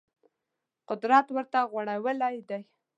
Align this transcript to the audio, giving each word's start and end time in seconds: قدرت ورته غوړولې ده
قدرت 0.89 1.27
ورته 1.31 1.59
غوړولې 1.71 2.39
ده 2.49 2.59